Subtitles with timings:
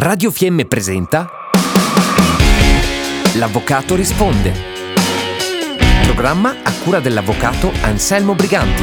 [0.00, 1.28] Radio Fiemme presenta
[3.34, 4.52] L'Avvocato risponde.
[6.04, 8.82] Programma a cura dell'avvocato Anselmo Briganti.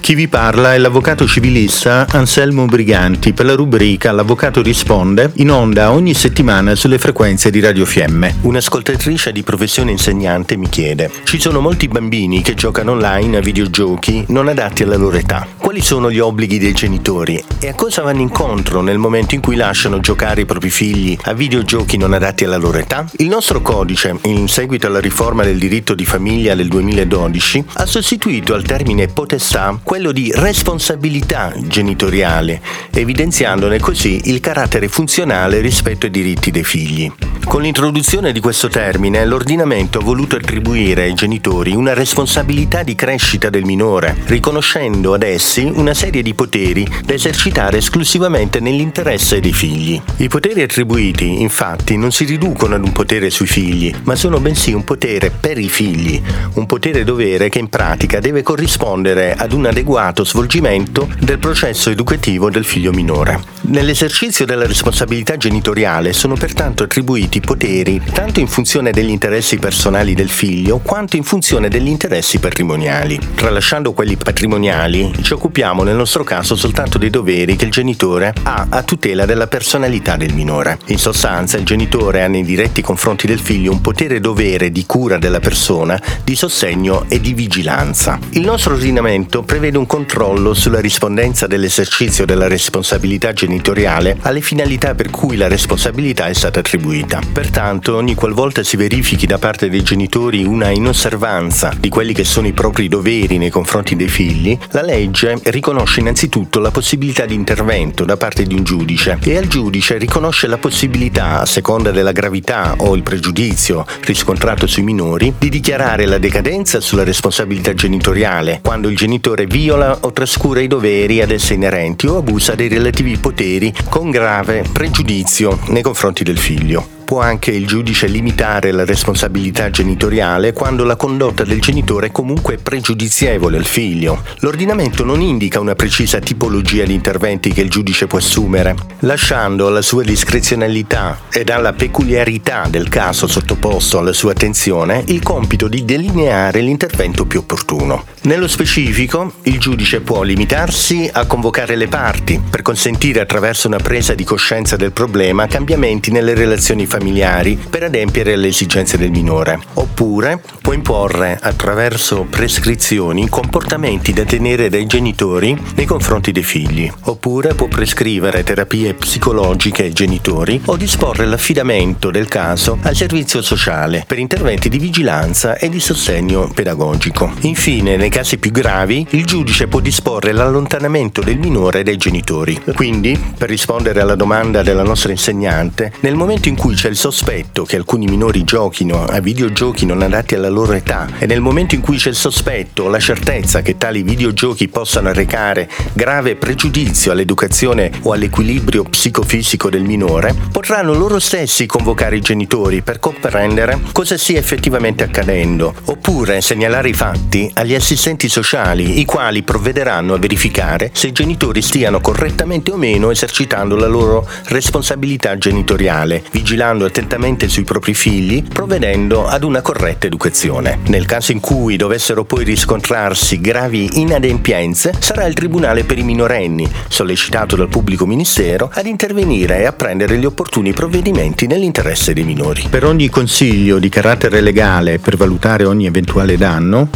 [0.00, 5.90] Chi vi parla è l'avvocato civilista Anselmo Briganti per la rubrica L'avvocato risponde in onda
[5.92, 8.36] ogni settimana sulle frequenze di Radio Fiemme.
[8.42, 14.26] Un'ascoltatrice di professione insegnante mi chiede: Ci sono molti bambini che giocano online a videogiochi
[14.28, 15.46] non adatti alla loro età.
[15.68, 19.54] Quali sono gli obblighi dei genitori e a cosa vanno incontro nel momento in cui
[19.54, 23.04] lasciano giocare i propri figli a videogiochi non adatti alla loro età?
[23.18, 28.54] Il nostro codice, in seguito alla riforma del diritto di famiglia del 2012, ha sostituito
[28.54, 36.50] al termine potestà quello di responsabilità genitoriale, evidenziandone così il carattere funzionale rispetto ai diritti
[36.50, 37.12] dei figli.
[37.44, 43.48] Con l'introduzione di questo termine, l'ordinamento ha voluto attribuire ai genitori una responsabilità di crescita
[43.48, 50.00] del minore, riconoscendo ad essi una serie di poteri da esercitare esclusivamente nell'interesse dei figli.
[50.16, 54.72] I poteri attribuiti, infatti, non si riducono ad un potere sui figli, ma sono bensì
[54.72, 56.20] un potere per i figli,
[56.54, 62.50] un potere dovere che in pratica deve corrispondere ad un adeguato svolgimento del processo educativo
[62.50, 63.40] del figlio minore.
[63.62, 70.30] Nell'esercizio della responsabilità genitoriale sono pertanto attribuiti poteri tanto in funzione degli interessi personali del
[70.30, 73.18] figlio quanto in funzione degli interessi patrimoniali.
[73.34, 75.47] Tralasciando quelli patrimoniali, ci occupiamo
[75.82, 80.32] nel nostro caso soltanto dei doveri che il genitore ha a tutela della personalità del
[80.32, 80.78] minore.
[80.86, 85.40] In sostanza, il genitore ha nei diretti confronti del figlio un potere-dovere di cura della
[85.40, 88.18] persona, di sostegno e di vigilanza.
[88.30, 95.10] Il nostro ordinamento prevede un controllo sulla rispondenza dell'esercizio della responsabilità genitoriale alle finalità per
[95.10, 97.20] cui la responsabilità è stata attribuita.
[97.32, 102.46] Pertanto, ogni qualvolta si verifichi da parte dei genitori una inosservanza di quelli che sono
[102.46, 108.04] i propri doveri nei confronti dei figli, la legge riconosce innanzitutto la possibilità di intervento
[108.04, 112.74] da parte di un giudice e al giudice riconosce la possibilità, a seconda della gravità
[112.78, 118.96] o il pregiudizio riscontrato sui minori, di dichiarare la decadenza sulla responsabilità genitoriale quando il
[118.96, 124.10] genitore viola o trascura i doveri ad esse inerenti o abusa dei relativi poteri con
[124.10, 130.84] grave pregiudizio nei confronti del figlio può anche il giudice limitare la responsabilità genitoriale quando
[130.84, 134.24] la condotta del genitore è comunque pregiudizievole al figlio.
[134.40, 139.80] L'ordinamento non indica una precisa tipologia di interventi che il giudice può assumere, lasciando alla
[139.80, 146.60] sua discrezionalità ed alla peculiarità del caso sottoposto alla sua attenzione il compito di delineare
[146.60, 148.04] l'intervento più opportuno.
[148.22, 154.14] Nello specifico, il giudice può limitarsi a convocare le parti per consentire attraverso una presa
[154.14, 160.42] di coscienza del problema cambiamenti nelle relazioni familiari per adempiere alle esigenze del minore, oppure
[160.60, 167.68] può imporre attraverso prescrizioni comportamenti da tenere dai genitori nei confronti dei figli, oppure può
[167.68, 174.68] prescrivere terapie psicologiche ai genitori o disporre l'affidamento del caso al servizio sociale per interventi
[174.68, 177.32] di vigilanza e di sostegno pedagogico.
[177.42, 182.60] Infine, nei casi più gravi, il giudice può disporre l'allontanamento del minore dai genitori.
[182.74, 187.62] Quindi, per rispondere alla domanda della nostra insegnante, nel momento in cui c'è il sospetto
[187.62, 191.80] che alcuni minori giochino a videogiochi non adatti alla loro età e nel momento in
[191.80, 197.92] cui c'è il sospetto o la certezza che tali videogiochi possano arrecare grave pregiudizio all'educazione
[198.02, 204.40] o all'equilibrio psicofisico del minore, potranno loro stessi convocare i genitori per comprendere cosa stia
[204.40, 211.08] effettivamente accadendo, oppure segnalare i fatti agli assistenti sociali, i quali provvederanno a verificare se
[211.08, 217.94] i genitori stiano correttamente o meno esercitando la loro responsabilità genitoriale, vigilando attentamente sui propri
[217.94, 220.78] figli, provvedendo ad una corretta educazione.
[220.86, 226.70] Nel caso in cui dovessero poi riscontrarsi gravi inadempienze, sarà il Tribunale per i minorenni,
[226.88, 232.66] sollecitato dal pubblico ministero, ad intervenire e a prendere gli opportuni provvedimenti nell'interesse dei minori.
[232.70, 236.88] Per ogni consiglio di carattere legale per valutare ogni eventuale danno,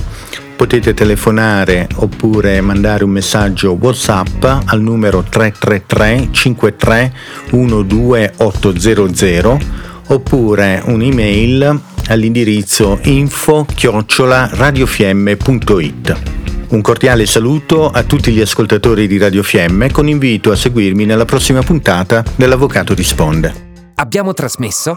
[0.63, 7.13] potete telefonare oppure mandare un messaggio WhatsApp al numero 333 53
[7.51, 9.59] 12800
[10.07, 16.21] oppure un'email all'indirizzo info chiocciola radiofiemme.it.
[16.69, 21.25] Un cordiale saluto a tutti gli ascoltatori di Radio Fiemme con invito a seguirmi nella
[21.25, 23.53] prossima puntata dell'Avvocato risponde.
[23.97, 24.97] Abbiamo trasmesso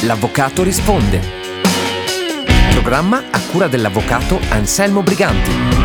[0.00, 1.41] L'Avvocato risponde
[2.72, 5.81] programma a cura dell'avvocato Anselmo Briganti.